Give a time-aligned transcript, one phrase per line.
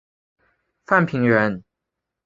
[0.83, 1.63] 范平人。